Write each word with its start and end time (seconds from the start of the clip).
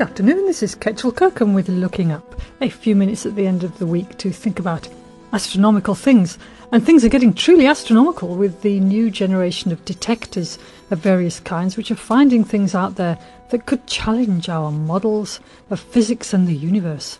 afternoon, 0.00 0.46
this 0.46 0.62
is 0.62 0.74
Kechil 0.74 1.14
Kirkham 1.14 1.52
with 1.52 1.68
Looking 1.68 2.12
Up. 2.12 2.40
A 2.62 2.70
few 2.70 2.96
minutes 2.96 3.26
at 3.26 3.36
the 3.36 3.46
end 3.46 3.62
of 3.62 3.78
the 3.78 3.86
week 3.86 4.16
to 4.18 4.30
think 4.30 4.58
about 4.58 4.88
astronomical 5.34 5.94
things. 5.94 6.38
And 6.72 6.82
things 6.82 7.04
are 7.04 7.10
getting 7.10 7.34
truly 7.34 7.66
astronomical 7.66 8.34
with 8.34 8.62
the 8.62 8.80
new 8.80 9.10
generation 9.10 9.70
of 9.70 9.84
detectors 9.84 10.58
of 10.90 11.00
various 11.00 11.40
kinds, 11.40 11.76
which 11.76 11.90
are 11.90 11.96
finding 11.96 12.42
things 12.42 12.74
out 12.74 12.94
there 12.94 13.18
that 13.50 13.66
could 13.66 13.86
challenge 13.86 14.48
our 14.48 14.72
models 14.72 15.40
of 15.68 15.78
physics 15.78 16.32
and 16.32 16.48
the 16.48 16.56
universe. 16.56 17.18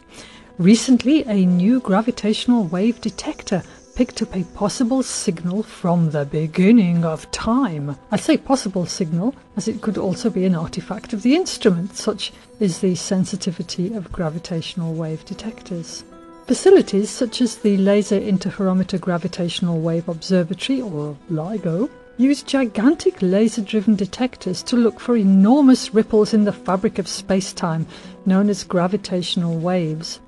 Recently, 0.57 1.25
a 1.25 1.45
new 1.45 1.79
gravitational 1.79 2.65
wave 2.65 3.03
detector 3.03 3.63
picked 3.95 4.23
up 4.23 4.35
a 4.35 4.45
possible 4.55 5.03
signal 5.03 5.63
from 5.63 6.11
the 6.11 6.25
beginning 6.25 7.05
of 7.05 7.31
time. 7.31 7.97
I 8.11 8.17
say 8.17 8.37
possible 8.37 8.87
signal 8.87 9.35
as 9.57 9.69
it 9.69 9.83
could 9.83 9.99
also 9.99 10.31
be 10.31 10.45
an 10.47 10.55
artifact 10.55 11.13
of 11.13 11.23
the 11.23 11.35
instrument, 11.35 11.97
such 11.97 12.33
is 12.59 12.81
the 12.81 12.95
sensitivity 12.95 13.93
of 13.95 14.13
gravitational 14.13 14.95
wave 14.95 15.25
detectors. 15.25 16.05
Facilities 16.47 17.11
such 17.11 17.41
as 17.41 17.57
the 17.57 17.77
Laser 17.77 18.19
Interferometer 18.19 19.01
Gravitational 19.01 19.81
Wave 19.81 20.09
Observatory, 20.09 20.81
or 20.81 21.17
LIGO, 21.31 21.89
use 22.17 22.43
gigantic 22.43 23.17
laser-driven 23.21 23.97
detectors 23.97 24.63
to 24.63 24.77
look 24.77 25.01
for 25.01 25.17
enormous 25.17 25.95
ripples 25.95 26.35
in 26.35 26.45
the 26.45 26.53
fabric 26.53 26.99
of 26.99 27.09
space-time, 27.09 27.87
known 28.27 28.49
as 28.49 28.65
gravitational 28.65 29.59
waves. 29.59 30.21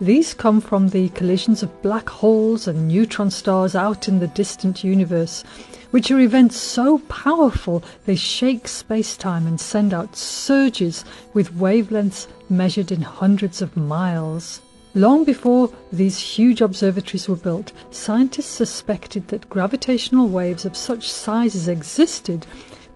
These 0.00 0.34
come 0.34 0.60
from 0.60 0.88
the 0.88 1.10
collisions 1.10 1.62
of 1.62 1.82
black 1.82 2.08
holes 2.08 2.66
and 2.66 2.88
neutron 2.88 3.30
stars 3.30 3.74
out 3.74 4.08
in 4.08 4.18
the 4.18 4.26
distant 4.26 4.82
universe, 4.82 5.44
which 5.90 6.10
are 6.10 6.20
events 6.20 6.56
so 6.56 6.98
powerful 7.00 7.82
they 8.06 8.16
shake 8.16 8.66
space-time 8.66 9.46
and 9.46 9.60
send 9.60 9.92
out 9.92 10.16
surges 10.16 11.04
with 11.34 11.54
wavelengths 11.54 12.26
measured 12.48 12.90
in 12.90 13.02
hundreds 13.02 13.60
of 13.60 13.76
miles. 13.76 14.60
Long 14.94 15.22
before 15.24 15.70
these 15.92 16.18
huge 16.18 16.60
observatories 16.60 17.28
were 17.28 17.36
built, 17.36 17.70
scientists 17.92 18.46
suspected 18.46 19.28
that 19.28 19.48
gravitational 19.48 20.28
waves 20.28 20.64
of 20.64 20.76
such 20.76 21.12
sizes 21.12 21.68
existed 21.68 22.46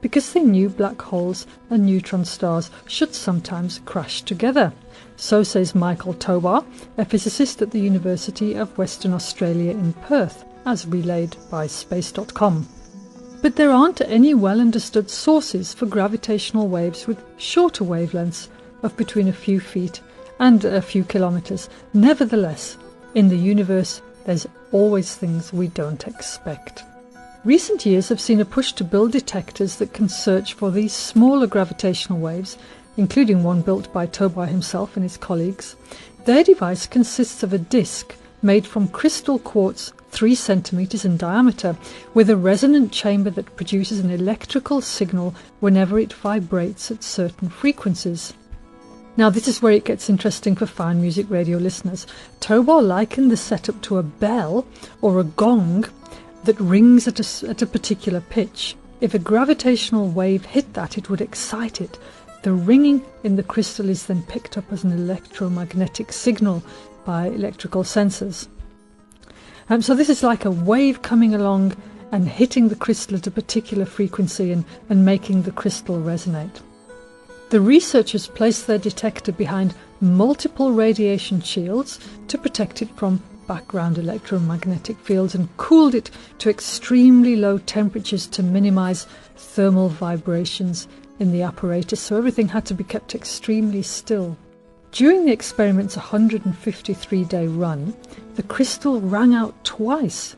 because 0.05 0.35
they 0.35 0.43
knew 0.43 0.69
black 0.69 1.01
holes 1.01 1.47
and 1.71 1.87
neutron 1.87 2.27
stars 2.27 2.71
should 2.87 3.15
sometimes 3.15 3.81
crash 3.87 4.21
together. 4.21 4.71
So 5.17 5.43
says 5.43 5.75
Michael 5.75 6.13
Tobar, 6.13 6.63
a 6.99 7.07
physicist 7.07 7.63
at 7.63 7.71
the 7.71 7.81
University 7.81 8.53
of 8.53 8.77
Western 8.77 9.15
Australia 9.15 9.71
in 9.71 9.95
Perth, 9.95 10.45
as 10.67 10.87
relayed 10.87 11.35
by 11.51 11.67
Space.com. 11.67 12.69
But 13.41 13.57
there 13.57 13.71
aren't 13.71 14.03
any 14.03 14.35
well 14.35 14.61
understood 14.61 15.09
sources 15.09 15.73
for 15.73 15.87
gravitational 15.87 16.69
waves 16.69 17.07
with 17.07 17.25
shorter 17.39 17.83
wavelengths 17.83 18.49
of 18.83 18.95
between 18.99 19.29
a 19.29 19.33
few 19.33 19.59
feet 19.59 20.03
and 20.39 20.67
a 20.67 20.83
few 20.83 21.05
kilometres. 21.05 21.71
Nevertheless, 21.95 22.77
in 23.15 23.31
the 23.31 23.39
universe, 23.39 24.03
there's 24.27 24.47
always 24.71 25.15
things 25.15 25.51
we 25.51 25.69
don't 25.69 26.07
expect. 26.07 26.85
Recent 27.45 27.85
years 27.85 28.09
have 28.09 28.21
seen 28.21 28.41
a 28.41 28.45
push 28.45 28.73
to 28.73 28.85
build 28.85 29.13
detectors 29.13 29.77
that 29.77 29.93
can 29.93 30.09
search 30.09 30.55
for 30.55 30.71
these 30.71 30.93
smaller 30.93 31.47
gravitational 31.47 32.19
waves 32.19 32.57
including 32.97 33.43
one 33.43 33.63
built 33.63 33.93
by 33.93 34.07
Tobar 34.07 34.47
himself 34.47 34.97
and 34.97 35.03
his 35.03 35.17
colleagues. 35.17 35.77
Their 36.25 36.45
device 36.45 36.87
consists 36.87 37.43
of 37.43 37.53
a 37.53 37.59
disc 37.59 38.15
made 38.43 38.67
from 38.67 38.89
crystal 38.89 39.39
quartz 39.39 39.93
3 40.11 40.35
centimeters 40.35 41.05
in 41.05 41.17
diameter 41.17 41.77
with 42.13 42.31
a 42.31 42.37
resonant 42.37 42.93
chamber 42.93 43.31
that 43.31 43.57
produces 43.57 43.99
an 43.99 44.11
electrical 44.11 44.81
signal 44.81 45.35
whenever 45.61 45.99
it 45.99 46.13
vibrates 46.13 46.91
at 46.91 47.03
certain 47.03 47.49
frequencies. 47.49 48.33
Now, 49.17 49.31
this 49.31 49.49
is 49.49 49.63
where 49.63 49.73
it 49.73 49.85
gets 49.85 50.11
interesting 50.11 50.57
for 50.57 50.67
fine 50.67 51.01
music 51.01 51.27
radio 51.31 51.59
listeners. 51.59 52.07
Tobar 52.41 52.83
likened 52.83 53.31
the 53.31 53.37
setup 53.37 53.81
to 53.83 53.99
a 53.99 54.03
bell 54.03 54.67
or 55.01 55.21
a 55.21 55.25
gong 55.25 55.85
that 56.45 56.61
rings 56.61 57.09
at 57.09 57.21
a, 57.21 57.49
at 57.49 57.63
a 57.63 57.67
particular 57.67 58.21
pitch. 58.21 58.77
If 59.01 59.15
a 59.15 59.19
gravitational 59.19 60.09
wave 60.09 60.45
hit 60.45 60.75
that, 60.75 60.97
it 60.97 61.11
would 61.11 61.21
excite 61.21 61.81
it, 61.81 61.99
the 62.43 62.53
ringing 62.53 63.05
in 63.23 63.37
the 63.37 63.43
crystal 63.43 63.89
is 63.89 64.07
then 64.07 64.23
picked 64.23 64.59
up 64.59 64.71
as 64.71 64.85
an 64.85 64.93
electromagnetic 64.93 66.13
signal 66.13 66.63
by 67.05 67.29
electrical 67.29 67.83
sensors. 67.83 68.49
Um, 69.71 69.81
so 69.81 69.95
this 69.95 70.11
is 70.11 70.23
like 70.23 70.45
a 70.45 70.51
wave 70.51 71.01
coming 71.01 71.35
along 71.35 71.75
and 72.13 72.29
hitting 72.29 72.69
the 72.69 72.77
crystal 72.77 73.17
at 73.17 73.27
a 73.27 73.31
particular 73.31 73.87
frequency 73.87 74.53
and, 74.53 74.65
and 74.91 75.05
making 75.05 75.43
the 75.43 75.53
crystal 75.53 75.97
resonate. 75.97 76.61
The 77.49 77.61
researchers 77.61 78.27
placed 78.27 78.67
their 78.67 78.79
detector 78.79 79.33
behind 79.33 79.75
multiple 80.01 80.73
radiation 80.73 81.41
shields 81.41 81.99
to 82.29 82.37
protect 82.37 82.83
it 82.83 82.91
from 82.97 83.23
background 83.47 83.99
electromagnetic 83.99 84.99
fields 84.99 85.35
and 85.35 85.55
cooled 85.57 85.95
it 85.95 86.11
to 86.39 86.51
extremely 86.51 87.37
low 87.37 87.59
temperatures 87.59 88.27
to 88.29 88.43
minimize 88.43 89.07
thermal 89.37 89.89
vibrations 89.89 90.89
in 91.19 91.33
the 91.33 91.43
apparatus, 91.43 92.01
so 92.01 92.17
everything 92.17 92.49
had 92.49 92.67
to 92.67 92.75
be 92.75 92.85
kept 92.85 93.15
extremely 93.15 93.83
still. 93.83 94.37
During 94.93 95.25
the 95.25 95.33
experiment's 95.33 95.97
153 95.97 97.25
day 97.25 97.47
run, 97.47 97.95
the 98.37 98.43
crystal 98.43 99.01
rang 99.01 99.35
out 99.35 99.55
twice, 99.65 100.37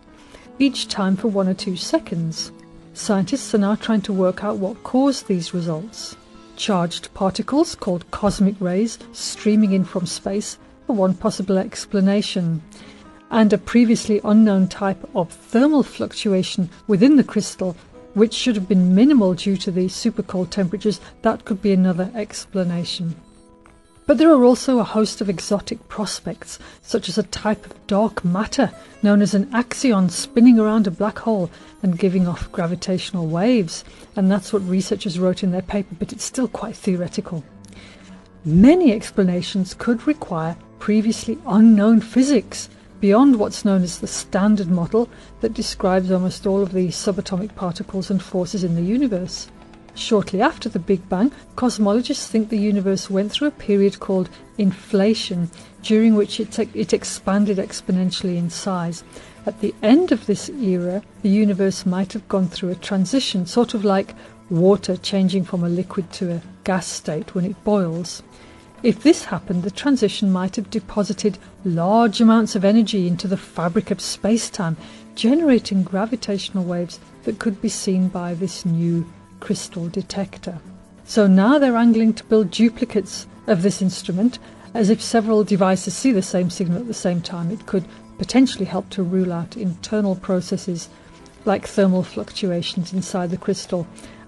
each 0.59 0.89
time 0.89 1.17
for 1.17 1.29
one 1.29 1.49
or 1.49 1.55
two 1.55 1.77
seconds. 1.77 2.53
Scientists 2.95 3.55
are 3.55 3.59
now 3.59 3.75
trying 3.75 4.01
to 4.03 4.13
work 4.13 4.43
out 4.43 4.57
what 4.57 4.83
caused 4.83 5.29
these 5.29 5.53
results. 5.53 6.17
Charged 6.57 7.13
particles, 7.13 7.75
called 7.75 8.11
cosmic 8.11 8.55
rays, 8.59 8.99
streaming 9.13 9.73
in 9.73 9.85
from 9.85 10.07
space 10.07 10.59
are 10.89 10.95
one 10.95 11.15
possible 11.15 11.59
explanation, 11.59 12.63
and 13.31 13.53
a 13.53 13.59
previously 13.59 14.21
unknown 14.25 14.69
type 14.69 15.09
of 15.15 15.31
thermal 15.31 15.83
fluctuation 15.83 16.69
within 16.87 17.17
the 17.17 17.25
crystal 17.25 17.77
which 18.17 18.33
should 18.33 18.57
have 18.57 18.67
been 18.67 18.95
minimal 18.95 19.35
due 19.35 19.59
to 19.59 19.71
the 19.71 19.89
super 19.89 20.23
cold 20.23 20.51
temperatures, 20.51 21.03
that 21.21 21.45
could 21.45 21.61
be 21.61 21.71
another 21.71 22.11
explanation. 22.15 23.15
But 24.07 24.17
there 24.17 24.31
are 24.31 24.43
also 24.43 24.79
a 24.79 24.85
host 24.85 25.21
of 25.21 25.29
exotic 25.29 25.87
prospects, 25.89 26.59
such 26.81 27.11
as 27.11 27.19
a 27.19 27.25
type 27.25 27.67
of 27.67 27.87
dark 27.87 28.25
matter 28.25 28.71
known 29.03 29.21
as 29.21 29.35
an 29.35 29.45
axion 29.47 30.11
spinning 30.11 30.59
around 30.59 30.87
a 30.87 30.91
black 30.91 31.19
hole 31.19 31.51
and 31.83 31.99
giving 31.99 32.27
off 32.27 32.51
gravitational 32.53 33.27
waves, 33.27 33.85
and 34.17 34.31
that's 34.31 34.51
what 34.51 34.67
researchers 34.67 35.19
wrote 35.19 35.43
in 35.43 35.51
their 35.51 35.61
paper, 35.61 35.95
but 35.99 36.11
it's 36.11 36.25
still 36.25 36.49
quite 36.49 36.75
theoretical. 36.75 37.45
Many 38.47 38.93
explanations 38.93 39.75
could 39.75 40.07
require 40.07 40.57
previously 40.79 41.37
unknown 41.47 42.01
physics, 42.01 42.71
beyond 43.01 43.37
what's 43.37 43.65
known 43.65 43.83
as 43.83 43.99
the 43.99 44.07
Standard 44.07 44.69
Model 44.69 45.09
that 45.41 45.55
describes 45.55 46.11
almost 46.11 46.47
all 46.47 46.63
of 46.63 46.73
the 46.73 46.89
subatomic 46.89 47.55
particles 47.55 48.11
and 48.11 48.23
forces 48.23 48.65
in 48.65 48.75
the 48.75 48.83
universe. 48.83 49.49
Shortly 49.95 50.43
after 50.43 50.69
the 50.69 50.79
Big 50.79 51.09
Bang, 51.09 51.33
cosmologists 51.57 52.27
think 52.27 52.51
the 52.51 52.59
universe 52.59 53.09
went 53.09 53.33
through 53.33 53.49
a 53.49 53.53
period 53.53 53.99
called 53.99 54.29
inflation, 54.59 55.51
during 55.83 56.15
which 56.15 56.39
it, 56.39 56.59
it 56.59 56.93
expanded 56.93 57.57
exponentially 57.57 58.37
in 58.37 58.51
size. 58.51 59.05
At 59.47 59.61
the 59.61 59.75
end 59.83 60.13
of 60.13 60.27
this 60.27 60.51
era, 60.51 61.03
the 61.23 61.31
universe 61.31 61.87
might 61.87 62.13
have 62.13 62.29
gone 62.29 62.49
through 62.49 62.71
a 62.71 62.75
transition, 62.75 63.47
sort 63.47 63.73
of 63.73 63.85
like 63.85 64.15
water 64.51 64.97
changing 64.97 65.45
from 65.45 65.65
a 65.65 65.69
liquid 65.69 66.13
to 66.13 66.33
a 66.33 66.43
gas 66.65 66.87
state 66.87 67.35
when 67.35 67.45
it 67.45 67.65
boils. 67.65 68.23
If 68.87 69.03
this 69.03 69.25
happened, 69.25 69.65
the 69.65 69.71
transition 69.73 70.31
might 70.31 70.55
have 70.55 70.71
deposited 70.71 71.39
large 71.65 72.21
amounts 72.21 72.55
of 72.55 72.65
energy 72.65 73.09
into 73.09 73.27
the 73.27 73.37
fabric 73.37 73.91
of 73.91 74.01
space-time, 74.01 74.77
generating 75.17 75.83
gravitational 75.83 76.63
waves 76.63 77.01
that 77.25 77.41
could 77.41 77.61
be 77.61 77.69
seen 77.69 78.07
by 78.07 78.35
this 78.35 78.65
new 78.65 79.05
crystal 79.41 79.89
detector. 79.89 80.61
So 81.05 81.27
now 81.27 81.59
they're 81.59 81.75
angling 81.75 82.15
to 82.15 82.25
build 82.27 82.53
duplicates 82.53 83.27
of 83.49 83.63
this 83.63 83.83
instrument, 83.83 84.39
as 84.73 84.89
if 84.89 85.03
several 85.03 85.43
devices 85.43 85.97
see 85.97 86.13
the 86.13 86.23
same 86.23 86.49
signal 86.49 86.79
at 86.79 86.87
the 86.87 86.95
same 86.95 87.21
time, 87.21 87.51
it 87.51 87.67
could 87.67 87.87
potentially 88.19 88.67
help 88.67 88.89
to 88.91 89.03
rule 89.03 89.33
out 89.33 89.57
internal 89.57 90.15
processes 90.15 90.89
like 91.45 91.67
thermal 91.67 92.05
fluctuations 92.05 92.93
inside 92.93 93.31
the 93.31 93.37
crystal 93.37 93.85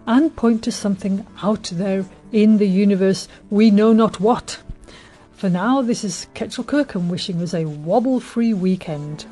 and 0.08 0.34
point 0.34 0.64
to 0.64 0.72
something 0.72 1.24
out 1.42 1.64
there 1.74 2.04
in 2.32 2.56
the 2.56 2.66
universe 2.66 3.28
we 3.50 3.70
know 3.70 3.92
not 3.92 4.18
what. 4.18 4.58
For 5.32 5.48
now, 5.48 5.82
this 5.82 6.02
is 6.02 6.26
Kechil 6.34 6.66
Kirkham 6.66 7.08
wishing 7.08 7.40
us 7.42 7.54
a 7.54 7.66
wobble 7.66 8.18
free 8.18 8.54
weekend. 8.54 9.26